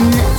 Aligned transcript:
one. 0.00 0.33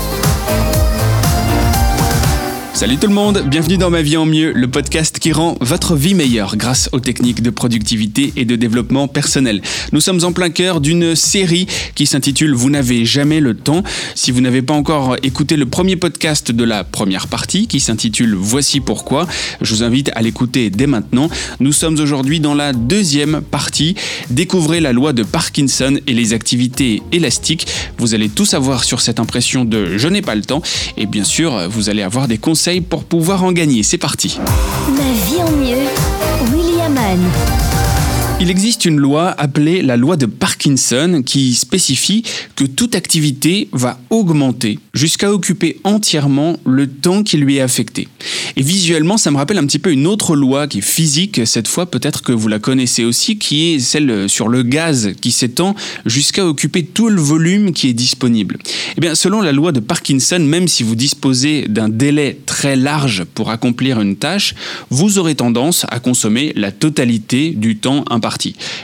Salut 2.75 2.97
tout 2.97 3.07
le 3.07 3.13
monde, 3.13 3.41
bienvenue 3.47 3.77
dans 3.77 3.89
Ma 3.89 4.01
vie 4.01 4.17
en 4.17 4.25
mieux, 4.25 4.51
le 4.51 4.67
podcast 4.67 5.17
qui 5.17 5.31
rend 5.31 5.55
votre 5.61 5.95
vie 5.95 6.13
meilleure 6.13 6.57
grâce 6.57 6.89
aux 6.91 6.99
techniques 6.99 7.41
de 7.41 7.49
productivité 7.49 8.33
et 8.35 8.43
de 8.43 8.57
développement 8.57 9.07
personnel. 9.07 9.61
Nous 9.93 10.01
sommes 10.01 10.25
en 10.25 10.33
plein 10.33 10.49
cœur 10.49 10.81
d'une 10.81 11.15
série 11.15 11.67
qui 11.95 12.05
s'intitule 12.05 12.53
Vous 12.53 12.69
n'avez 12.69 13.05
jamais 13.05 13.39
le 13.39 13.53
temps. 13.55 13.81
Si 14.13 14.29
vous 14.29 14.41
n'avez 14.41 14.61
pas 14.61 14.73
encore 14.73 15.15
écouté 15.23 15.55
le 15.55 15.65
premier 15.65 15.95
podcast 15.95 16.51
de 16.51 16.63
la 16.65 16.83
première 16.83 17.27
partie 17.27 17.67
qui 17.67 17.79
s'intitule 17.79 18.35
Voici 18.35 18.81
pourquoi, 18.81 19.25
je 19.61 19.73
vous 19.73 19.83
invite 19.83 20.11
à 20.13 20.21
l'écouter 20.21 20.69
dès 20.69 20.85
maintenant. 20.85 21.29
Nous 21.61 21.71
sommes 21.71 21.97
aujourd'hui 22.01 22.41
dans 22.41 22.55
la 22.55 22.73
deuxième 22.73 23.39
partie. 23.39 23.95
Découvrez 24.31 24.81
la 24.81 24.91
loi 24.91 25.13
de 25.13 25.23
Parkinson 25.23 25.97
et 26.07 26.13
les 26.13 26.33
activités 26.33 27.01
élastiques. 27.13 27.67
Vous 27.99 28.13
allez 28.15 28.27
tout 28.27 28.45
savoir 28.45 28.83
sur 28.83 28.99
cette 28.99 29.21
impression 29.21 29.63
de 29.63 29.97
je 29.97 30.09
n'ai 30.09 30.21
pas 30.21 30.35
le 30.35 30.41
temps 30.41 30.61
et 30.97 31.05
bien 31.05 31.23
sûr 31.23 31.69
vous 31.69 31.89
allez 31.89 32.01
avoir 32.01 32.27
des 32.27 32.37
conseils 32.37 32.65
pour 32.81 33.03
pouvoir 33.03 33.43
en 33.43 33.51
gagner. 33.51 33.83
C'est 33.83 33.97
parti. 33.97 34.39
Ma 34.87 35.11
vie 35.27 35.41
en 35.41 35.51
mieux. 35.51 35.87
Williaman. 36.51 37.19
Il 38.41 38.49
existe 38.49 38.83
une 38.83 38.97
loi 38.97 39.29
appelée 39.37 39.81
la 39.81 39.95
loi 39.95 40.17
de 40.17 40.25
Parkinson 40.25 41.23
qui 41.25 41.55
spécifie 41.55 42.23
que 42.57 42.65
toute 42.65 42.93
activité 42.93 43.69
va 43.71 43.97
augmenter 44.09 44.77
jusqu'à 44.93 45.31
occuper 45.31 45.79
entièrement 45.85 46.57
le 46.65 46.87
temps 46.87 47.23
qui 47.23 47.37
lui 47.37 47.57
est 47.57 47.61
affecté. 47.61 48.09
Et 48.57 48.61
visuellement, 48.61 49.17
ça 49.17 49.31
me 49.31 49.37
rappelle 49.37 49.57
un 49.57 49.65
petit 49.65 49.79
peu 49.79 49.91
une 49.91 50.05
autre 50.05 50.35
loi 50.35 50.67
qui 50.67 50.79
est 50.79 50.81
physique, 50.81 51.41
cette 51.45 51.69
fois 51.69 51.89
peut-être 51.89 52.23
que 52.23 52.33
vous 52.33 52.49
la 52.49 52.59
connaissez 52.59 53.05
aussi, 53.05 53.37
qui 53.37 53.73
est 53.73 53.79
celle 53.79 54.29
sur 54.29 54.49
le 54.49 54.63
gaz 54.63 55.13
qui 55.21 55.31
s'étend 55.31 55.73
jusqu'à 56.05 56.45
occuper 56.45 56.83
tout 56.83 57.07
le 57.07 57.21
volume 57.21 57.71
qui 57.71 57.87
est 57.87 57.93
disponible. 57.93 58.57
Eh 58.97 59.01
bien, 59.01 59.15
selon 59.15 59.41
la 59.41 59.53
loi 59.53 59.71
de 59.71 59.79
Parkinson, 59.79 60.39
même 60.39 60.67
si 60.67 60.83
vous 60.83 60.95
disposez 60.95 61.67
d'un 61.69 61.89
délai 61.89 62.37
très 62.45 62.75
large 62.75 63.23
pour 63.33 63.49
accomplir 63.49 64.01
une 64.01 64.17
tâche, 64.17 64.55
vous 64.89 65.19
aurez 65.19 65.35
tendance 65.35 65.85
à 65.89 65.99
consommer 66.01 66.51
la 66.57 66.73
totalité 66.73 67.51
du 67.51 67.77
temps 67.77 68.03
imparti. 68.09 68.24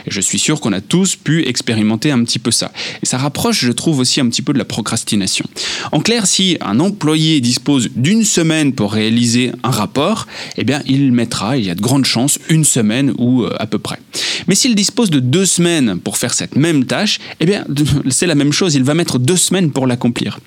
Et 0.06 0.10
je 0.10 0.20
suis 0.20 0.38
sûr 0.38 0.60
qu'on 0.60 0.72
a 0.72 0.80
tous 0.80 1.16
pu 1.16 1.46
expérimenter 1.46 2.10
un 2.10 2.22
petit 2.24 2.38
peu 2.38 2.50
ça. 2.50 2.72
Et 3.02 3.06
ça 3.06 3.18
rapproche, 3.18 3.64
je 3.64 3.72
trouve, 3.72 3.98
aussi 3.98 4.20
un 4.20 4.28
petit 4.28 4.42
peu 4.42 4.52
de 4.52 4.58
la 4.58 4.64
procrastination. 4.64 5.44
En 5.90 6.00
clair, 6.00 6.26
si 6.26 6.56
un 6.60 6.80
employé 6.80 7.40
dispose 7.40 7.90
d'une 7.96 8.24
semaine 8.24 8.72
pour 8.72 8.92
réaliser 8.92 9.52
un 9.62 9.70
rapport, 9.70 10.26
eh 10.56 10.64
bien, 10.64 10.82
il 10.86 11.12
mettra, 11.12 11.56
il 11.56 11.64
y 11.64 11.70
a 11.70 11.74
de 11.74 11.80
grandes 11.80 12.04
chances, 12.04 12.38
une 12.48 12.64
semaine 12.64 13.12
ou 13.18 13.42
euh, 13.42 13.54
à 13.58 13.66
peu 13.66 13.78
près. 13.78 13.98
Mais 14.46 14.54
s'il 14.54 14.74
dispose 14.74 15.10
de 15.10 15.20
deux 15.20 15.46
semaines 15.46 15.98
pour 15.98 16.16
faire 16.16 16.34
cette 16.34 16.56
même 16.56 16.84
tâche, 16.84 17.18
eh 17.40 17.46
bien, 17.46 17.64
c'est 18.10 18.26
la 18.26 18.34
même 18.34 18.52
chose, 18.52 18.74
il 18.74 18.84
va 18.84 18.94
mettre 18.94 19.18
deux 19.18 19.36
semaines 19.36 19.70
pour 19.70 19.86
l'accomplir. 19.86 20.38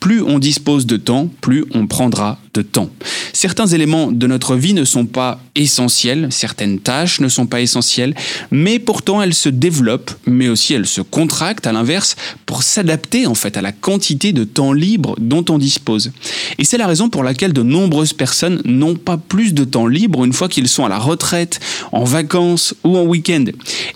Plus 0.00 0.22
on 0.22 0.38
dispose 0.38 0.86
de 0.86 0.96
temps, 0.96 1.28
plus 1.40 1.64
on 1.72 1.86
prendra 1.86 2.38
de 2.54 2.62
temps. 2.62 2.88
Certains 3.32 3.66
éléments 3.66 4.10
de 4.10 4.26
notre 4.26 4.56
vie 4.56 4.74
ne 4.74 4.84
sont 4.84 5.06
pas 5.06 5.40
essentiels, 5.56 6.28
certaines 6.30 6.78
tâches 6.78 7.20
ne 7.20 7.28
sont 7.28 7.46
pas 7.46 7.60
essentielles, 7.60 8.14
mais 8.50 8.78
pourtant 8.78 9.20
elles 9.20 9.34
se 9.34 9.48
développent, 9.48 10.12
mais 10.26 10.48
aussi 10.48 10.74
elles 10.74 10.86
se 10.86 11.00
contractent 11.00 11.66
à 11.66 11.72
l'inverse 11.72 12.16
pour 12.46 12.62
s'adapter 12.62 13.26
en 13.26 13.34
fait 13.34 13.56
à 13.56 13.62
la 13.62 13.72
quantité 13.72 14.32
de 14.32 14.44
temps 14.44 14.72
libre 14.72 15.16
dont 15.20 15.44
on 15.50 15.58
dispose. 15.58 16.12
Et 16.58 16.64
c'est 16.64 16.78
la 16.78 16.86
raison 16.86 17.08
pour 17.08 17.24
laquelle 17.24 17.52
de 17.52 17.62
nombreuses 17.62 18.12
personnes 18.12 18.62
n'ont 18.64 18.94
pas 18.94 19.16
plus 19.16 19.52
de 19.52 19.64
temps 19.64 19.86
libre 19.86 20.24
une 20.24 20.32
fois 20.32 20.48
qu'ils 20.48 20.68
sont 20.68 20.84
à 20.84 20.88
la 20.88 20.98
retraite, 20.98 21.60
en 21.92 22.04
vacances 22.04 22.74
ou 22.84 22.96
en 22.96 23.04
week-end. 23.04 23.44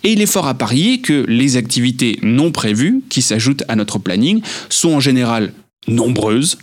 Et 0.05 0.13
il 0.13 0.21
est 0.21 0.27
fort 0.27 0.47
à 0.47 0.55
parier 0.55 1.01
que 1.01 1.25
les 1.29 1.57
activités 1.57 2.19
non 2.23 2.51
prévues 2.51 3.03
qui 3.09 3.23
s'ajoutent 3.23 3.65
à 3.69 3.77
notre 3.77 3.99
planning 3.99 4.41
sont 4.69 4.93
en 4.93 5.01
général 5.01 5.53
nombreuses, 5.87 6.59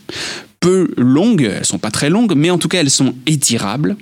peu 0.65 0.87
longues, 0.97 1.43
elles 1.43 1.63
sont 1.63 1.77
pas 1.77 1.91
très 1.91 2.09
longues, 2.09 2.33
mais 2.35 2.49
en 2.49 2.57
tout 2.57 2.67
cas 2.67 2.79
elles 2.79 2.89
sont 2.89 3.13
étirables, 3.27 3.97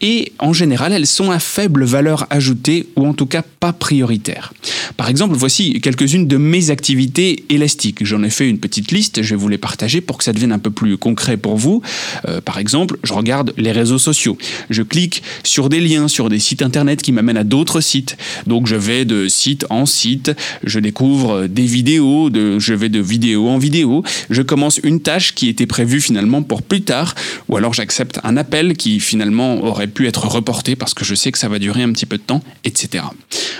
et 0.00 0.32
en 0.38 0.52
général 0.52 0.92
elles 0.92 1.06
sont 1.06 1.30
à 1.30 1.38
faible 1.38 1.84
valeur 1.84 2.26
ajoutée 2.30 2.86
ou 2.96 3.06
en 3.06 3.14
tout 3.14 3.26
cas 3.26 3.42
pas 3.42 3.72
prioritaires. 3.72 4.52
Par 4.96 5.08
exemple, 5.08 5.34
voici 5.36 5.80
quelques-unes 5.80 6.26
de 6.26 6.36
mes 6.36 6.70
activités 6.70 7.44
élastiques. 7.50 8.04
J'en 8.04 8.22
ai 8.22 8.30
fait 8.30 8.48
une 8.48 8.58
petite 8.58 8.92
liste, 8.92 9.22
je 9.22 9.30
vais 9.30 9.36
vous 9.36 9.48
les 9.48 9.58
partager 9.58 10.00
pour 10.00 10.18
que 10.18 10.24
ça 10.24 10.32
devienne 10.32 10.52
un 10.52 10.58
peu 10.58 10.70
plus 10.70 10.96
concret 10.96 11.36
pour 11.36 11.56
vous. 11.56 11.82
Euh, 12.28 12.40
par 12.40 12.58
exemple, 12.58 12.98
je 13.02 13.12
regarde 13.12 13.52
les 13.56 13.72
réseaux 13.72 13.98
sociaux. 13.98 14.38
Je 14.70 14.82
clique 14.82 15.22
sur 15.42 15.68
des 15.68 15.80
liens, 15.80 16.08
sur 16.08 16.28
des 16.28 16.38
sites 16.38 16.62
internet 16.62 17.02
qui 17.02 17.12
m'amènent 17.12 17.36
à 17.36 17.44
d'autres 17.44 17.80
sites. 17.80 18.16
Donc 18.46 18.66
je 18.66 18.76
vais 18.76 19.04
de 19.04 19.28
site 19.28 19.66
en 19.70 19.86
site, 19.86 20.32
je 20.64 20.78
découvre 20.78 21.46
des 21.46 21.66
vidéos, 21.66 22.30
je 22.32 22.74
vais 22.74 22.88
de 22.88 23.00
vidéo 23.00 23.48
en 23.48 23.58
vidéo, 23.58 24.02
je 24.30 24.42
commence 24.42 24.80
une 24.82 25.00
tâche 25.00 25.34
qui 25.34 25.48
était 25.48 25.66
prévue 25.66 26.00
finalement 26.00 26.42
pour 26.42 26.62
plus 26.62 26.82
tard, 26.82 27.14
ou 27.48 27.56
alors 27.56 27.74
j'accepte 27.74 28.20
un 28.24 28.36
appel 28.36 28.76
qui 28.76 29.00
finalement 29.00 29.45
aurait 29.62 29.86
pu 29.86 30.06
être 30.06 30.26
reporté 30.26 30.76
parce 30.76 30.94
que 30.94 31.04
je 31.04 31.14
sais 31.14 31.32
que 31.32 31.38
ça 31.38 31.48
va 31.48 31.58
durer 31.58 31.82
un 31.82 31.92
petit 31.92 32.06
peu 32.06 32.16
de 32.16 32.22
temps, 32.22 32.42
etc. 32.64 33.04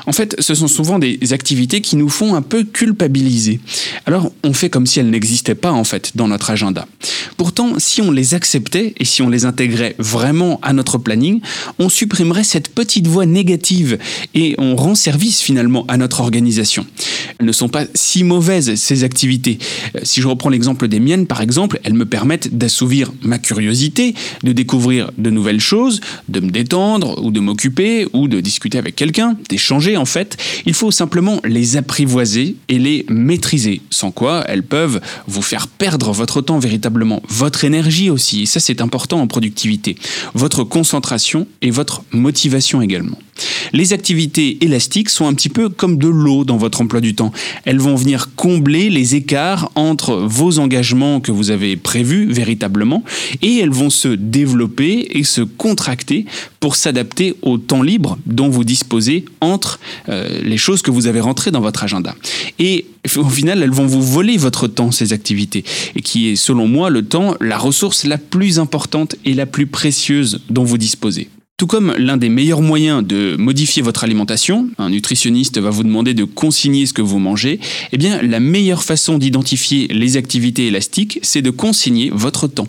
En 0.06 0.12
fait, 0.12 0.36
ce 0.38 0.54
sont 0.54 0.68
souvent 0.68 0.98
des 0.98 1.32
activités 1.32 1.80
qui 1.80 1.96
nous 1.96 2.08
font 2.08 2.34
un 2.34 2.42
peu 2.42 2.64
culpabiliser. 2.64 3.60
Alors, 4.04 4.32
on 4.44 4.52
fait 4.52 4.70
comme 4.70 4.86
si 4.86 5.00
elles 5.00 5.10
n'existaient 5.10 5.54
pas 5.54 5.72
en 5.72 5.84
fait 5.84 6.12
dans 6.16 6.28
notre 6.28 6.50
agenda. 6.50 6.86
Pourtant, 7.36 7.74
si 7.78 8.00
on 8.00 8.10
les 8.10 8.34
acceptait 8.34 8.94
et 8.98 9.04
si 9.04 9.22
on 9.22 9.28
les 9.28 9.44
intégrait 9.44 9.94
vraiment 9.98 10.58
à 10.62 10.72
notre 10.72 10.98
planning, 10.98 11.40
on 11.78 11.88
supprimerait 11.88 12.44
cette 12.44 12.68
petite 12.68 13.06
voix 13.06 13.26
négative 13.26 13.98
et 14.34 14.54
on 14.58 14.76
rend 14.76 14.94
service 14.94 15.40
finalement 15.40 15.84
à 15.88 15.96
notre 15.96 16.20
organisation. 16.20 16.86
Elles 17.38 17.46
ne 17.46 17.52
sont 17.52 17.68
pas 17.68 17.84
si 17.94 18.24
mauvaises 18.24 18.74
ces 18.76 19.04
activités. 19.04 19.58
Euh, 19.94 20.00
si 20.02 20.20
je 20.20 20.28
reprends 20.28 20.48
l'exemple 20.48 20.88
des 20.88 21.00
miennes 21.00 21.26
par 21.26 21.40
exemple, 21.40 21.80
elles 21.84 21.94
me 21.94 22.06
permettent 22.06 22.56
d'assouvir 22.56 23.12
ma 23.22 23.38
curiosité, 23.38 24.14
de 24.42 24.52
découvrir 24.52 25.10
de 25.18 25.30
nouvelles 25.30 25.60
choses, 25.60 25.75
de 26.28 26.40
me 26.40 26.50
détendre 26.50 27.22
ou 27.22 27.30
de 27.30 27.40
m'occuper 27.40 28.06
ou 28.12 28.28
de 28.28 28.40
discuter 28.40 28.78
avec 28.78 28.96
quelqu'un, 28.96 29.36
d'échanger 29.48 29.96
en 29.96 30.04
fait. 30.04 30.36
Il 30.66 30.74
faut 30.74 30.90
simplement 30.90 31.40
les 31.44 31.76
apprivoiser 31.76 32.56
et 32.68 32.78
les 32.78 33.04
maîtriser, 33.08 33.80
sans 33.90 34.10
quoi 34.10 34.44
elles 34.48 34.62
peuvent 34.62 35.00
vous 35.26 35.42
faire 35.42 35.68
perdre 35.68 36.12
votre 36.12 36.40
temps 36.40 36.58
véritablement, 36.58 37.22
votre 37.28 37.64
énergie 37.64 38.10
aussi, 38.10 38.42
et 38.42 38.46
ça 38.46 38.60
c'est 38.60 38.80
important 38.80 39.20
en 39.20 39.26
productivité, 39.26 39.96
votre 40.34 40.64
concentration 40.64 41.46
et 41.62 41.70
votre 41.70 42.02
motivation 42.12 42.82
également. 42.82 43.18
Les 43.72 43.92
activités 43.92 44.58
élastiques 44.64 45.10
sont 45.10 45.26
un 45.26 45.34
petit 45.34 45.48
peu 45.48 45.68
comme 45.68 45.98
de 45.98 46.08
l'eau 46.08 46.44
dans 46.44 46.56
votre 46.56 46.80
emploi 46.80 47.00
du 47.00 47.14
temps. 47.14 47.32
Elles 47.64 47.78
vont 47.78 47.94
venir 47.94 48.34
combler 48.34 48.90
les 48.90 49.14
écarts 49.14 49.70
entre 49.74 50.14
vos 50.14 50.58
engagements 50.58 51.20
que 51.20 51.32
vous 51.32 51.50
avez 51.50 51.76
prévus 51.76 52.26
véritablement 52.26 53.04
et 53.42 53.58
elles 53.58 53.70
vont 53.70 53.90
se 53.90 54.08
développer 54.08 55.08
et 55.10 55.24
se 55.24 55.40
contracter 55.40 56.26
pour 56.60 56.76
s'adapter 56.76 57.34
au 57.42 57.58
temps 57.58 57.82
libre 57.82 58.18
dont 58.26 58.48
vous 58.48 58.64
disposez 58.64 59.24
entre 59.40 59.78
euh, 60.08 60.40
les 60.42 60.56
choses 60.56 60.82
que 60.82 60.90
vous 60.90 61.06
avez 61.06 61.20
rentrées 61.20 61.50
dans 61.50 61.60
votre 61.60 61.84
agenda. 61.84 62.14
Et 62.58 62.86
au 63.16 63.28
final, 63.28 63.62
elles 63.62 63.70
vont 63.70 63.86
vous 63.86 64.02
voler 64.02 64.36
votre 64.36 64.66
temps, 64.66 64.90
ces 64.90 65.12
activités, 65.12 65.64
et 65.94 66.02
qui 66.02 66.30
est, 66.30 66.36
selon 66.36 66.66
moi, 66.66 66.90
le 66.90 67.04
temps, 67.04 67.34
la 67.40 67.58
ressource 67.58 68.04
la 68.04 68.18
plus 68.18 68.58
importante 68.58 69.16
et 69.24 69.34
la 69.34 69.46
plus 69.46 69.66
précieuse 69.66 70.40
dont 70.50 70.64
vous 70.64 70.78
disposez. 70.78 71.28
Tout 71.58 71.66
comme 71.66 71.94
l'un 71.96 72.18
des 72.18 72.28
meilleurs 72.28 72.60
moyens 72.60 73.02
de 73.02 73.34
modifier 73.38 73.80
votre 73.80 74.04
alimentation, 74.04 74.68
un 74.76 74.90
nutritionniste 74.90 75.58
va 75.58 75.70
vous 75.70 75.84
demander 75.84 76.12
de 76.12 76.24
consigner 76.24 76.84
ce 76.84 76.92
que 76.92 77.00
vous 77.00 77.18
mangez, 77.18 77.60
eh 77.92 77.96
bien 77.96 78.20
la 78.20 78.40
meilleure 78.40 78.82
façon 78.82 79.16
d'identifier 79.16 79.88
les 79.88 80.18
activités 80.18 80.66
élastiques, 80.66 81.18
c'est 81.22 81.40
de 81.40 81.48
consigner 81.48 82.10
votre 82.12 82.46
temps. 82.46 82.68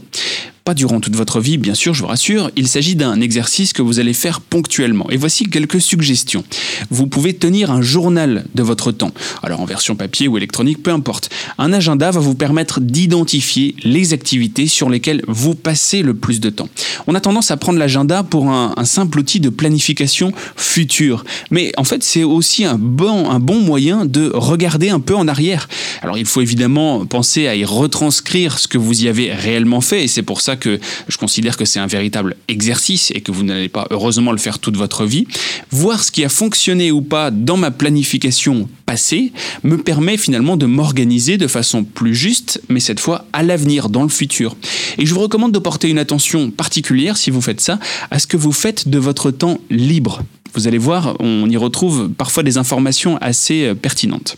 Pas 0.67 0.73
durant 0.73 0.99
toute 0.99 1.15
votre 1.15 1.39
vie, 1.39 1.57
bien 1.57 1.75
sûr, 1.75 1.93
je 1.93 2.01
vous 2.01 2.09
rassure, 2.09 2.51
il 2.57 2.67
s'agit 2.67 2.97
d'un 2.97 3.21
exercice 3.21 3.71
que 3.71 3.81
vous 3.81 4.01
allez 4.01 4.11
faire 4.11 4.41
ponctuellement. 4.41 5.09
Et 5.09 5.15
voici 5.15 5.45
quelques 5.45 5.79
suggestions. 5.79 6.43
Vous 6.89 7.07
pouvez 7.07 7.33
tenir 7.33 7.71
un 7.71 7.81
journal 7.81 8.43
de 8.53 8.63
votre 8.63 8.91
temps. 8.91 9.13
Alors 9.43 9.61
en 9.61 9.65
version 9.65 9.95
papier 9.95 10.27
ou 10.27 10.35
électronique, 10.35 10.83
peu 10.83 10.91
importe. 10.91 11.29
Un 11.57 11.71
agenda 11.71 12.11
va 12.11 12.19
vous 12.19 12.35
permettre 12.35 12.81
d'identifier 12.81 13.77
les 13.85 14.11
activités 14.11 14.67
sur 14.67 14.89
lesquelles 14.89 15.21
vous 15.29 15.55
passez 15.55 16.01
le 16.01 16.13
plus 16.13 16.41
de 16.41 16.49
temps. 16.49 16.67
On 17.07 17.15
a 17.15 17.21
tendance 17.21 17.49
à 17.49 17.55
prendre 17.55 17.79
l'agenda 17.79 18.23
pour 18.23 18.49
un, 18.49 18.75
simple 18.83 19.19
outil 19.19 19.39
de 19.39 19.47
planification 19.47 20.33
future. 20.57 21.23
Mais 21.49 21.71
en 21.77 21.85
fait, 21.85 22.03
c'est 22.03 22.25
aussi 22.25 22.65
un 22.65 22.77
bon, 22.77 23.29
un 23.29 23.39
bon 23.39 23.61
moyen 23.61 24.05
de 24.05 24.31
regarder 24.33 24.89
un 24.89 24.99
peu 24.99 25.15
en 25.15 25.29
arrière. 25.29 25.69
Alors 26.01 26.17
il 26.17 26.25
faut 26.25 26.41
évidemment 26.41 27.05
penser 27.05 27.47
à 27.47 27.55
y 27.55 27.63
retranscrire 27.63 28.59
ce 28.59 28.67
que 28.67 28.77
vous 28.77 29.05
y 29.05 29.07
avez 29.07 29.31
réellement 29.31 29.79
fait. 29.79 30.03
Et 30.03 30.07
c'est 30.09 30.23
pour 30.23 30.41
ça 30.41 30.56
que 30.57 30.79
je 31.07 31.17
considère 31.17 31.57
que 31.57 31.65
c'est 31.65 31.79
un 31.79 31.87
véritable 31.87 32.35
exercice 32.47 33.11
et 33.11 33.21
que 33.21 33.31
vous 33.31 33.43
n'allez 33.43 33.69
pas 33.69 33.87
heureusement 33.91 34.31
le 34.31 34.37
faire 34.37 34.59
toute 34.59 34.77
votre 34.77 35.05
vie. 35.05 35.27
Voir 35.71 36.03
ce 36.03 36.11
qui 36.11 36.25
a 36.25 36.29
fonctionné 36.29 36.91
ou 36.91 37.01
pas 37.01 37.31
dans 37.31 37.57
ma 37.57 37.71
planification 37.71 38.67
passée 38.85 39.31
me 39.63 39.77
permet 39.77 40.17
finalement 40.17 40.57
de 40.57 40.65
m'organiser 40.65 41.37
de 41.37 41.47
façon 41.47 41.83
plus 41.83 42.15
juste, 42.15 42.61
mais 42.69 42.79
cette 42.79 42.99
fois 42.99 43.25
à 43.33 43.43
l'avenir, 43.43 43.89
dans 43.89 44.03
le 44.03 44.09
futur. 44.09 44.55
Et 44.97 45.05
je 45.05 45.13
vous 45.13 45.19
recommande 45.19 45.51
de 45.51 45.59
porter 45.59 45.89
une 45.89 45.99
attention 45.99 46.51
particulière, 46.51 47.17
si 47.17 47.31
vous 47.31 47.41
faites 47.41 47.61
ça, 47.61 47.79
à 48.11 48.19
ce 48.19 48.27
que 48.27 48.37
vous 48.37 48.51
faites 48.51 48.87
de 48.87 48.97
votre 48.97 49.31
temps 49.31 49.59
libre. 49.69 50.23
Vous 50.53 50.67
allez 50.67 50.77
voir, 50.77 51.15
on 51.19 51.49
y 51.49 51.57
retrouve 51.57 52.09
parfois 52.09 52.43
des 52.43 52.57
informations 52.57 53.17
assez 53.17 53.65
euh, 53.65 53.75
pertinentes. 53.75 54.35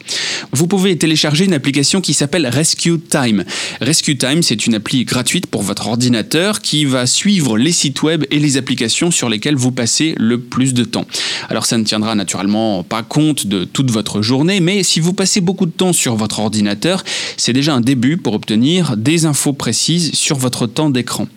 Vous 0.52 0.68
pouvez 0.68 0.98
télécharger 0.98 1.46
une 1.46 1.54
application 1.54 2.02
qui 2.02 2.14
s'appelle 2.14 2.48
Rescue 2.48 3.00
Time. 3.00 3.44
Rescue 3.82 4.18
Time, 4.18 4.42
c'est 4.42 4.66
une 4.66 4.76
appli 4.76 5.06
gratuite 5.06 5.48
pour 5.48 5.62
votre 5.62 5.88
ordinateur 5.88 6.62
qui 6.62 6.86
va 6.86 7.06
suivre 7.06 7.58
les 7.58 7.72
sites 7.72 8.02
web 8.02 8.26
et 8.32 8.40
les 8.40 8.58
applications 8.58 9.12
sur 9.12 9.30
lesquelles 9.30 9.56
vous 9.56 9.72
passez 9.72 10.16
le 10.18 10.40
plus 10.40 10.74
de 10.74 10.84
temps. 10.84 11.06
Alors 11.50 11.66
ça 11.66 11.78
ne 11.78 11.84
tiendra 11.84 12.16
naturellement 12.16 12.84
pas 12.84 13.04
compte 13.04 13.48
de 13.48 13.64
toute 13.64 13.92
votre 13.92 14.22
journée, 14.22 14.60
mais 14.60 14.84
si 14.84 15.00
vous 15.00 15.14
passez 15.14 15.42
beaucoup 15.42 15.66
de 15.66 15.72
temps 15.72 15.94
sur 15.94 16.16
votre 16.16 16.40
ordinateur, 16.40 17.04
c'est 17.38 17.54
déjà 17.54 17.74
un 17.74 17.82
début 17.82 18.18
pour 18.18 18.34
obtenir 18.34 18.98
des 18.98 19.26
infos 19.26 19.54
précises 19.54 20.14
sur 20.14 20.38
votre 20.38 20.68
temps 20.68 20.90
d'écran. 20.90 21.28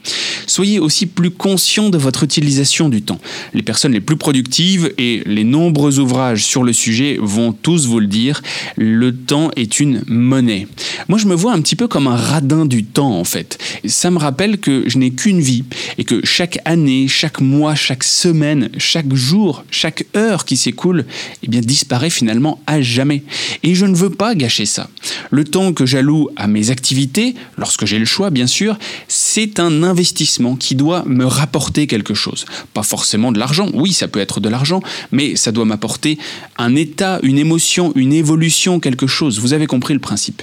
Soyez 0.46 0.80
aussi 0.80 1.06
plus 1.06 1.30
conscient 1.30 1.90
de 1.90 1.98
votre 1.98 2.24
utilisation 2.24 2.88
du 2.88 3.02
temps. 3.02 3.20
Les 3.54 3.62
personnes 3.62 3.92
les 3.92 4.00
plus 4.00 4.16
productives 4.16 4.61
et 4.98 5.22
les 5.26 5.44
nombreux 5.44 5.98
ouvrages 5.98 6.44
sur 6.44 6.62
le 6.62 6.72
sujet 6.72 7.18
vont 7.20 7.52
tous 7.52 7.86
vous 7.86 7.98
le 7.98 8.06
dire, 8.06 8.42
le 8.76 9.14
temps 9.14 9.50
est 9.56 9.80
une 9.80 10.02
monnaie. 10.06 10.66
Moi 11.08 11.18
je 11.18 11.26
me 11.26 11.34
vois 11.34 11.52
un 11.52 11.60
petit 11.60 11.74
peu 11.76 11.88
comme 11.88 12.06
un 12.06 12.16
radin 12.16 12.64
du 12.64 12.84
temps 12.84 13.18
en 13.18 13.24
fait. 13.24 13.58
Ça 13.84 14.10
me 14.10 14.18
rappelle 14.18 14.58
que 14.58 14.84
je 14.86 14.98
n'ai 14.98 15.10
qu'une 15.10 15.40
vie 15.40 15.64
et 15.98 16.04
que 16.04 16.24
chaque 16.24 16.58
année, 16.64 17.08
chaque 17.08 17.40
mois, 17.40 17.74
chaque 17.74 18.04
semaine, 18.04 18.70
chaque 18.78 19.12
jour, 19.14 19.64
chaque 19.70 20.06
heure 20.16 20.44
qui 20.44 20.56
s'écoule, 20.56 21.06
eh 21.42 21.48
bien 21.48 21.60
disparaît 21.60 22.10
finalement 22.10 22.60
à 22.66 22.80
jamais. 22.80 23.24
Et 23.62 23.74
je 23.74 23.86
ne 23.86 23.96
veux 23.96 24.10
pas 24.10 24.34
gâcher 24.34 24.66
ça. 24.66 24.88
Le 25.30 25.44
temps 25.44 25.72
que 25.72 25.86
j'alloue 25.86 26.28
à 26.36 26.46
mes 26.46 26.70
activités, 26.70 27.34
lorsque 27.58 27.84
j'ai 27.84 27.98
le 27.98 28.04
choix 28.04 28.30
bien 28.30 28.46
sûr, 28.46 28.78
c'est 29.08 29.58
un 29.58 29.82
investissement 29.82 30.54
qui 30.54 30.76
doit 30.76 31.02
me 31.06 31.24
rapporter 31.24 31.86
quelque 31.86 32.14
chose. 32.14 32.44
Pas 32.74 32.84
forcément 32.84 33.32
de 33.32 33.40
l'argent, 33.40 33.68
oui 33.74 33.92
ça 33.92 34.06
peut 34.06 34.20
être 34.20 34.38
de 34.38 34.51
l'argent, 34.52 34.80
mais 35.10 35.34
ça 35.34 35.50
doit 35.50 35.64
m'apporter 35.64 36.18
un 36.58 36.76
état, 36.76 37.18
une 37.24 37.38
émotion, 37.38 37.92
une 37.96 38.12
évolution, 38.12 38.78
quelque 38.78 39.08
chose. 39.08 39.40
Vous 39.40 39.52
avez 39.52 39.66
compris 39.66 39.94
le 39.94 40.00
principe. 40.00 40.42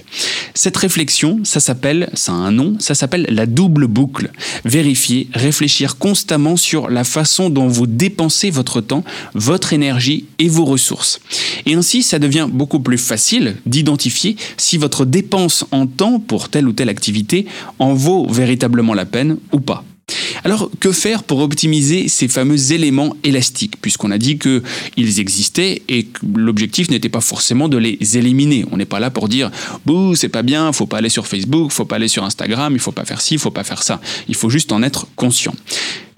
Cette 0.54 0.76
réflexion, 0.76 1.40
ça 1.44 1.62
s'appelle, 1.62 2.10
ça 2.14 2.34
a 2.34 2.36
un 2.36 2.52
nom, 2.52 2.76
ça 2.80 2.96
s'appelle 2.96 3.26
la 3.30 3.46
double 3.46 3.88
boucle. 3.88 4.32
Vérifier, 4.66 5.30
réfléchir 5.34 5.98
constamment 5.98 6.58
sur 6.58 6.90
la 6.90 7.06
façon 7.06 7.50
dont 7.50 7.68
vous 7.68 7.88
dépensez 7.88 8.50
votre 8.50 8.82
temps, 8.82 9.04
votre 9.34 9.72
énergie 9.72 10.26
et 10.40 10.50
vos 10.50 10.66
ressources. 10.66 11.22
Et 11.66 11.76
ainsi, 11.76 12.04
ça 12.04 12.20
devient 12.20 12.48
beaucoup 12.52 12.80
plus 12.80 12.98
facile 12.98 13.56
d'identifier 13.66 14.36
si 14.58 14.78
votre 14.78 15.06
dépense 15.06 15.66
en 15.72 15.88
temps 15.88 16.20
pour 16.20 16.50
telle 16.50 16.68
ou 16.68 16.74
telle 16.74 16.90
activité 16.90 17.46
en 17.78 17.94
vaut 17.94 18.28
véritablement 18.28 18.94
la 18.94 19.06
peine 19.06 19.38
ou 19.52 19.60
pas. 19.60 19.84
Alors, 20.44 20.70
que 20.80 20.92
faire 20.92 21.24
pour 21.24 21.40
optimiser 21.40 22.08
ces 22.08 22.28
fameux 22.28 22.72
éléments 22.72 23.16
élastiques, 23.24 23.82
puisqu'on 23.82 24.12
a 24.12 24.18
dit 24.18 24.38
qu'ils 24.38 25.20
existaient 25.20 25.82
et 25.88 26.04
que 26.04 26.20
l'objectif 26.36 26.90
n'était 26.90 27.10
pas 27.10 27.22
forcément 27.22 27.68
de 27.68 27.78
les 27.78 28.18
éliminer? 28.18 28.66
On 28.72 28.78
n'est 28.78 28.86
pas 28.86 29.00
là 29.00 29.10
pour 29.10 29.30
dire 29.30 29.52
bouh, 29.86 30.16
c'est 30.16 30.30
pas 30.30 30.44
bien, 30.44 30.72
faut 30.72 30.86
pas 30.86 30.98
aller 30.98 31.10
sur 31.10 31.28
Facebook, 31.28 31.72
faut 31.72 31.86
pas 31.86 31.98
aller 31.98 32.08
sur 32.08 32.24
Instagram, 32.24 32.74
il 32.74 32.80
faut 32.80 32.92
pas 32.92 33.06
faire 33.06 33.22
ci, 33.22 33.36
il 33.36 33.40
faut 33.40 33.52
pas 33.52 33.64
faire 33.64 33.84
ça. 33.84 34.02
Il 34.28 34.36
faut 34.36 34.50
juste 34.50 34.72
en 34.72 34.84
être 34.84 35.08
conscient. 35.16 35.54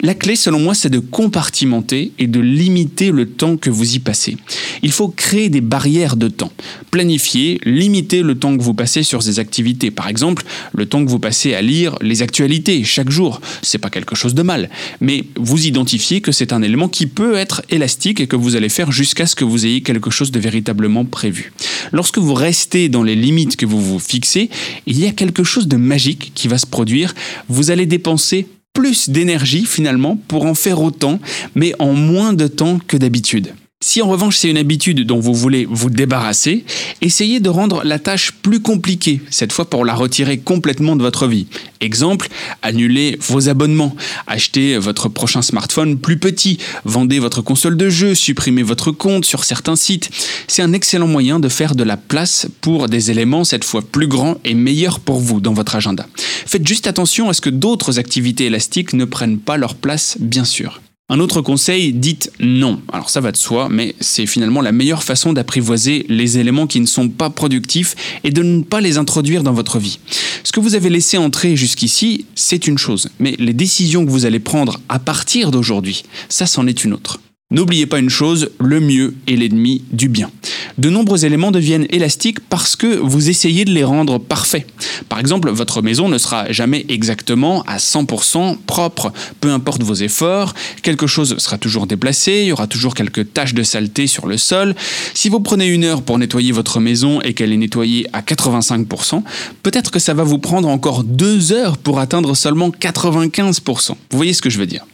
La 0.03 0.15
clé, 0.15 0.35
selon 0.35 0.59
moi, 0.59 0.73
c'est 0.73 0.89
de 0.89 0.97
compartimenter 0.97 2.11
et 2.17 2.25
de 2.25 2.39
limiter 2.39 3.11
le 3.11 3.27
temps 3.27 3.55
que 3.55 3.69
vous 3.69 3.95
y 3.95 3.99
passez. 3.99 4.35
Il 4.81 4.91
faut 4.91 5.09
créer 5.09 5.49
des 5.49 5.61
barrières 5.61 6.15
de 6.15 6.27
temps. 6.27 6.51
Planifier, 6.89 7.61
limiter 7.65 8.23
le 8.23 8.33
temps 8.33 8.57
que 8.57 8.63
vous 8.63 8.73
passez 8.73 9.03
sur 9.03 9.21
ces 9.21 9.37
activités. 9.37 9.91
Par 9.91 10.07
exemple, 10.07 10.43
le 10.73 10.87
temps 10.87 11.05
que 11.05 11.09
vous 11.09 11.19
passez 11.19 11.53
à 11.53 11.61
lire 11.61 11.97
les 12.01 12.23
actualités 12.23 12.83
chaque 12.83 13.11
jour. 13.11 13.41
C'est 13.61 13.77
pas 13.77 13.91
quelque 13.91 14.15
chose 14.15 14.33
de 14.33 14.41
mal. 14.41 14.71
Mais 15.01 15.23
vous 15.35 15.67
identifiez 15.67 16.21
que 16.21 16.31
c'est 16.31 16.51
un 16.51 16.63
élément 16.63 16.87
qui 16.87 17.05
peut 17.05 17.35
être 17.35 17.61
élastique 17.69 18.19
et 18.19 18.25
que 18.25 18.35
vous 18.35 18.55
allez 18.55 18.69
faire 18.69 18.91
jusqu'à 18.91 19.27
ce 19.27 19.35
que 19.35 19.45
vous 19.45 19.67
ayez 19.67 19.81
quelque 19.81 20.09
chose 20.09 20.31
de 20.31 20.39
véritablement 20.39 21.05
prévu. 21.05 21.53
Lorsque 21.91 22.17
vous 22.17 22.33
restez 22.33 22.89
dans 22.89 23.03
les 23.03 23.15
limites 23.15 23.55
que 23.55 23.67
vous 23.67 23.79
vous 23.79 23.99
fixez, 23.99 24.49
il 24.87 24.99
y 24.99 25.05
a 25.05 25.11
quelque 25.11 25.43
chose 25.43 25.67
de 25.67 25.77
magique 25.77 26.31
qui 26.33 26.47
va 26.47 26.57
se 26.57 26.65
produire. 26.65 27.13
Vous 27.49 27.69
allez 27.69 27.85
dépenser 27.85 28.47
plus 28.73 29.09
d'énergie 29.09 29.65
finalement 29.65 30.17
pour 30.27 30.45
en 30.45 30.55
faire 30.55 30.81
autant, 30.81 31.19
mais 31.55 31.73
en 31.79 31.93
moins 31.93 32.33
de 32.33 32.47
temps 32.47 32.79
que 32.79 32.97
d'habitude. 32.97 33.53
Si 33.83 33.99
en 34.03 34.07
revanche 34.07 34.37
c'est 34.37 34.49
une 34.49 34.59
habitude 34.59 35.07
dont 35.07 35.19
vous 35.19 35.33
voulez 35.33 35.65
vous 35.67 35.89
débarrasser, 35.89 36.65
essayez 37.01 37.39
de 37.39 37.49
rendre 37.49 37.81
la 37.83 37.97
tâche 37.97 38.31
plus 38.31 38.59
compliquée, 38.59 39.21
cette 39.31 39.51
fois 39.51 39.67
pour 39.67 39.85
la 39.85 39.95
retirer 39.95 40.37
complètement 40.37 40.95
de 40.95 41.01
votre 41.01 41.25
vie. 41.25 41.47
Exemple, 41.79 42.27
annulez 42.61 43.17
vos 43.19 43.49
abonnements, 43.49 43.95
achetez 44.27 44.77
votre 44.77 45.09
prochain 45.09 45.41
smartphone 45.41 45.97
plus 45.97 46.19
petit, 46.19 46.59
vendez 46.85 47.17
votre 47.17 47.41
console 47.41 47.75
de 47.75 47.89
jeu, 47.89 48.13
supprimez 48.13 48.61
votre 48.61 48.91
compte 48.91 49.25
sur 49.25 49.43
certains 49.43 49.75
sites. 49.75 50.11
C'est 50.47 50.61
un 50.61 50.73
excellent 50.73 51.07
moyen 51.07 51.39
de 51.39 51.49
faire 51.49 51.73
de 51.73 51.83
la 51.83 51.97
place 51.97 52.45
pour 52.61 52.87
des 52.87 53.09
éléments 53.09 53.43
cette 53.43 53.63
fois 53.63 53.81
plus 53.81 54.07
grands 54.07 54.37
et 54.45 54.53
meilleurs 54.53 54.99
pour 54.99 55.19
vous 55.19 55.41
dans 55.41 55.53
votre 55.53 55.75
agenda. 55.75 56.05
Faites 56.45 56.67
juste 56.67 56.85
attention 56.85 57.29
à 57.29 57.33
ce 57.33 57.41
que 57.41 57.49
d'autres 57.49 57.97
activités 57.97 58.45
élastiques 58.45 58.93
ne 58.93 59.05
prennent 59.05 59.39
pas 59.39 59.57
leur 59.57 59.73
place, 59.73 60.17
bien 60.19 60.45
sûr. 60.45 60.79
Un 61.13 61.19
autre 61.19 61.41
conseil, 61.41 61.91
dites 61.91 62.31
non. 62.39 62.81
Alors 62.93 63.09
ça 63.09 63.19
va 63.19 63.33
de 63.33 63.37
soi, 63.37 63.67
mais 63.69 63.95
c'est 63.99 64.25
finalement 64.25 64.61
la 64.61 64.71
meilleure 64.71 65.03
façon 65.03 65.33
d'apprivoiser 65.33 66.05
les 66.07 66.37
éléments 66.37 66.67
qui 66.67 66.79
ne 66.79 66.85
sont 66.85 67.09
pas 67.09 67.29
productifs 67.29 67.95
et 68.23 68.31
de 68.31 68.41
ne 68.41 68.63
pas 68.63 68.79
les 68.79 68.97
introduire 68.97 69.43
dans 69.43 69.51
votre 69.51 69.77
vie. 69.77 69.99
Ce 70.45 70.53
que 70.53 70.61
vous 70.61 70.73
avez 70.73 70.89
laissé 70.89 71.17
entrer 71.17 71.57
jusqu'ici, 71.57 72.27
c'est 72.33 72.65
une 72.65 72.77
chose, 72.77 73.09
mais 73.19 73.35
les 73.39 73.51
décisions 73.51 74.05
que 74.05 74.09
vous 74.09 74.25
allez 74.25 74.39
prendre 74.39 74.79
à 74.87 74.99
partir 74.99 75.51
d'aujourd'hui, 75.51 76.03
ça 76.29 76.45
c'en 76.45 76.65
est 76.65 76.85
une 76.85 76.93
autre. 76.93 77.19
N'oubliez 77.51 77.85
pas 77.85 77.99
une 77.99 78.09
chose, 78.09 78.51
le 78.59 78.79
mieux 78.79 79.13
est 79.27 79.35
l'ennemi 79.35 79.83
du 79.91 80.07
bien. 80.07 80.31
De 80.77 80.89
nombreux 80.89 81.25
éléments 81.25 81.51
deviennent 81.51 81.85
élastiques 81.89 82.39
parce 82.39 82.77
que 82.77 82.87
vous 82.87 83.29
essayez 83.29 83.65
de 83.65 83.71
les 83.71 83.83
rendre 83.83 84.19
parfaits. 84.19 84.65
Par 85.09 85.19
exemple, 85.19 85.49
votre 85.49 85.81
maison 85.81 86.07
ne 86.07 86.17
sera 86.17 86.49
jamais 86.51 86.85
exactement 86.87 87.63
à 87.63 87.77
100% 87.77 88.57
propre, 88.65 89.11
peu 89.41 89.51
importe 89.51 89.83
vos 89.83 89.93
efforts, 89.93 90.53
quelque 90.81 91.07
chose 91.07 91.37
sera 91.39 91.57
toujours 91.57 91.87
déplacé, 91.87 92.39
il 92.43 92.47
y 92.47 92.51
aura 92.53 92.67
toujours 92.67 92.95
quelques 92.95 93.33
taches 93.33 93.53
de 93.53 93.63
saleté 93.63 94.07
sur 94.07 94.27
le 94.27 94.37
sol. 94.37 94.73
Si 95.13 95.27
vous 95.27 95.41
prenez 95.41 95.67
une 95.67 95.83
heure 95.83 96.03
pour 96.03 96.17
nettoyer 96.17 96.53
votre 96.53 96.79
maison 96.79 97.19
et 97.21 97.33
qu'elle 97.33 97.51
est 97.51 97.57
nettoyée 97.57 98.07
à 98.13 98.21
85%, 98.21 99.23
peut-être 99.61 99.91
que 99.91 99.99
ça 99.99 100.13
va 100.13 100.23
vous 100.23 100.39
prendre 100.39 100.69
encore 100.69 101.03
deux 101.03 101.51
heures 101.51 101.77
pour 101.77 101.99
atteindre 101.99 102.33
seulement 102.33 102.69
95%. 102.69 103.89
Vous 103.89 104.17
voyez 104.17 104.33
ce 104.33 104.41
que 104.41 104.49
je 104.49 104.57
veux 104.57 104.67
dire? 104.67 104.85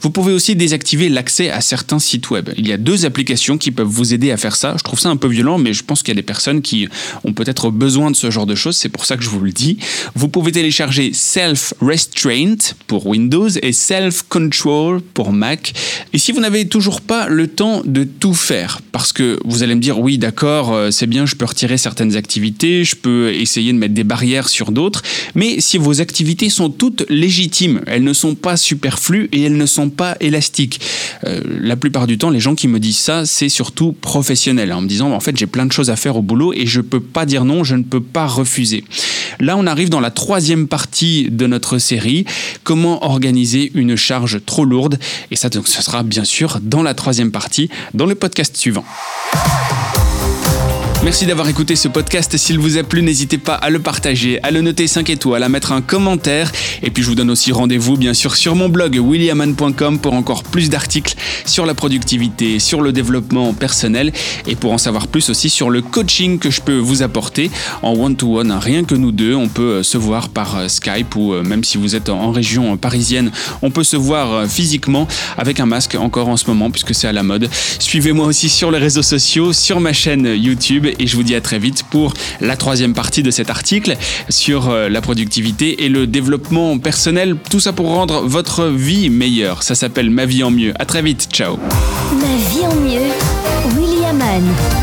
Vous 0.00 0.10
pouvez 0.10 0.32
aussi 0.32 0.56
désactiver 0.56 1.08
l'accès 1.08 1.50
à 1.50 1.60
certains 1.60 1.98
sites 1.98 2.30
web. 2.30 2.50
Il 2.56 2.68
y 2.68 2.72
a 2.72 2.76
deux 2.76 3.06
applications 3.06 3.58
qui 3.58 3.70
peuvent 3.70 3.86
vous 3.86 4.14
aider 4.14 4.30
à 4.30 4.36
faire 4.36 4.56
ça. 4.56 4.74
Je 4.78 4.82
trouve 4.82 5.00
ça 5.00 5.08
un 5.08 5.16
peu 5.16 5.28
violent, 5.28 5.58
mais 5.58 5.72
je 5.72 5.82
pense 5.82 6.02
qu'il 6.02 6.08
y 6.08 6.16
a 6.16 6.20
des 6.20 6.22
personnes 6.22 6.62
qui 6.62 6.88
ont 7.24 7.32
peut-être 7.32 7.70
besoin 7.70 8.10
de 8.10 8.16
ce 8.16 8.30
genre 8.30 8.46
de 8.46 8.54
choses. 8.54 8.76
C'est 8.76 8.88
pour 8.88 9.04
ça 9.04 9.16
que 9.16 9.22
je 9.22 9.28
vous 9.28 9.40
le 9.40 9.52
dis. 9.52 9.78
Vous 10.14 10.28
pouvez 10.28 10.52
télécharger 10.52 11.12
Self 11.12 11.74
Restraint 11.80 12.56
pour 12.86 13.06
Windows 13.06 13.48
et 13.48 13.72
Self 13.72 14.22
Control 14.28 15.00
pour 15.00 15.32
Mac. 15.32 15.72
Et 16.12 16.18
si 16.18 16.32
vous 16.32 16.40
n'avez 16.40 16.68
toujours 16.68 17.00
pas 17.00 17.28
le 17.28 17.46
temps 17.46 17.82
de 17.84 18.04
tout 18.04 18.34
faire, 18.34 18.80
parce 18.92 19.12
que 19.12 19.38
vous 19.44 19.62
allez 19.62 19.74
me 19.74 19.80
dire 19.80 19.98
oui, 19.98 20.18
d'accord, 20.18 20.72
euh, 20.72 20.90
c'est 20.90 21.06
bien, 21.06 21.26
je 21.26 21.34
peux 21.34 21.44
retirer 21.44 21.78
certaines 21.78 22.16
activités, 22.16 22.84
je 22.84 22.96
peux 22.96 23.32
essayer 23.32 23.72
de 23.72 23.78
mettre 23.78 23.94
des 23.94 24.04
barrières 24.04 24.48
sur 24.48 24.72
d'autres, 24.72 25.02
mais 25.34 25.60
si 25.60 25.78
vos 25.78 26.00
activités 26.00 26.50
sont 26.50 26.70
toutes 26.70 27.04
légitimes, 27.08 27.80
elles 27.86 28.04
ne 28.04 28.12
sont 28.12 28.34
pas 28.34 28.56
superflues 28.56 29.28
et 29.32 29.45
elles 29.46 29.56
ne 29.56 29.66
sont 29.66 29.90
pas 29.90 30.16
élastiques. 30.20 30.80
Euh, 31.24 31.40
la 31.60 31.76
plupart 31.76 32.06
du 32.06 32.18
temps, 32.18 32.30
les 32.30 32.40
gens 32.40 32.54
qui 32.54 32.68
me 32.68 32.78
disent 32.78 32.98
ça, 32.98 33.24
c'est 33.24 33.48
surtout 33.48 33.92
professionnel, 33.92 34.72
en 34.72 34.82
me 34.82 34.88
disant 34.88 35.12
en 35.12 35.20
fait 35.20 35.36
j'ai 35.36 35.46
plein 35.46 35.66
de 35.66 35.72
choses 35.72 35.90
à 35.90 35.96
faire 35.96 36.16
au 36.16 36.22
boulot 36.22 36.52
et 36.52 36.66
je 36.66 36.80
peux 36.80 37.00
pas 37.00 37.26
dire 37.26 37.44
non, 37.44 37.64
je 37.64 37.76
ne 37.76 37.82
peux 37.82 38.00
pas 38.00 38.26
refuser. 38.26 38.84
Là, 39.40 39.56
on 39.56 39.66
arrive 39.66 39.90
dans 39.90 40.00
la 40.00 40.10
troisième 40.10 40.68
partie 40.68 41.28
de 41.30 41.46
notre 41.46 41.78
série, 41.78 42.24
comment 42.64 43.04
organiser 43.04 43.70
une 43.74 43.96
charge 43.96 44.40
trop 44.44 44.64
lourde, 44.64 44.98
et 45.30 45.36
ça 45.36 45.48
donc 45.48 45.68
ce 45.68 45.82
sera 45.82 46.02
bien 46.02 46.24
sûr 46.24 46.58
dans 46.62 46.82
la 46.82 46.94
troisième 46.94 47.30
partie, 47.30 47.70
dans 47.94 48.06
le 48.06 48.14
podcast 48.14 48.56
suivant. 48.56 48.84
Merci 51.06 51.24
d'avoir 51.24 51.48
écouté 51.48 51.76
ce 51.76 51.86
podcast. 51.86 52.36
S'il 52.36 52.58
vous 52.58 52.78
a 52.78 52.82
plu, 52.82 53.00
n'hésitez 53.00 53.38
pas 53.38 53.54
à 53.54 53.70
le 53.70 53.78
partager, 53.78 54.42
à 54.42 54.50
le 54.50 54.60
noter 54.60 54.88
5 54.88 55.08
étoiles, 55.08 55.44
à 55.44 55.48
mettre 55.48 55.70
un 55.70 55.80
commentaire. 55.80 56.50
Et 56.82 56.90
puis 56.90 57.04
je 57.04 57.08
vous 57.08 57.14
donne 57.14 57.30
aussi 57.30 57.52
rendez-vous 57.52 57.96
bien 57.96 58.12
sûr 58.12 58.34
sur 58.34 58.56
mon 58.56 58.68
blog 58.68 58.98
williaman.com 59.00 60.00
pour 60.00 60.14
encore 60.14 60.42
plus 60.42 60.68
d'articles 60.68 61.14
sur 61.44 61.64
la 61.64 61.74
productivité, 61.74 62.58
sur 62.58 62.82
le 62.82 62.90
développement 62.90 63.54
personnel 63.54 64.12
et 64.48 64.56
pour 64.56 64.72
en 64.72 64.78
savoir 64.78 65.06
plus 65.06 65.30
aussi 65.30 65.48
sur 65.48 65.70
le 65.70 65.80
coaching 65.80 66.40
que 66.40 66.50
je 66.50 66.60
peux 66.60 66.76
vous 66.76 67.04
apporter 67.04 67.52
en 67.82 67.92
one-to-one. 67.92 68.50
Rien 68.60 68.82
que 68.82 68.96
nous 68.96 69.12
deux, 69.12 69.36
on 69.36 69.46
peut 69.46 69.74
euh, 69.74 69.82
se 69.84 69.98
voir 69.98 70.28
par 70.28 70.56
euh, 70.56 70.66
Skype 70.66 71.14
ou 71.14 71.34
euh, 71.34 71.44
même 71.44 71.62
si 71.62 71.78
vous 71.78 71.94
êtes 71.94 72.08
en 72.08 72.32
région 72.32 72.76
parisienne, 72.76 73.30
on 73.62 73.70
peut 73.70 73.84
se 73.84 73.96
voir 73.96 74.48
physiquement 74.48 75.06
avec 75.38 75.60
un 75.60 75.66
masque 75.66 75.94
encore 75.94 76.28
en 76.28 76.36
ce 76.36 76.48
moment 76.48 76.72
puisque 76.72 76.96
c'est 76.96 77.06
à 77.06 77.12
la 77.12 77.22
mode. 77.22 77.48
Suivez-moi 77.78 78.26
aussi 78.26 78.48
sur 78.48 78.72
les 78.72 78.78
réseaux 78.78 79.02
sociaux, 79.02 79.52
sur 79.52 79.78
ma 79.78 79.92
chaîne 79.92 80.26
YouTube 80.36 80.88
et 80.98 81.06
je 81.06 81.16
vous 81.16 81.22
dis 81.22 81.34
à 81.34 81.40
très 81.40 81.58
vite 81.58 81.84
pour 81.90 82.14
la 82.40 82.56
troisième 82.56 82.94
partie 82.94 83.22
de 83.22 83.30
cet 83.30 83.50
article 83.50 83.96
sur 84.28 84.68
euh, 84.68 84.88
la 84.88 85.00
productivité 85.00 85.84
et 85.84 85.88
le 85.88 86.06
développement 86.06 86.78
personnel. 86.78 87.36
Tout 87.50 87.60
ça 87.60 87.72
pour 87.72 87.88
rendre 87.88 88.22
votre 88.22 88.66
vie 88.66 89.10
meilleure. 89.10 89.62
Ça 89.62 89.74
s'appelle 89.74 90.10
Ma 90.10 90.26
vie 90.26 90.42
en 90.42 90.50
mieux. 90.50 90.72
À 90.78 90.84
très 90.84 91.02
vite. 91.02 91.28
Ciao. 91.32 91.58
Ma 92.12 92.36
vie 92.50 92.66
en 92.66 92.74
mieux. 92.76 93.78
William 93.78 94.16
Mann. 94.16 94.75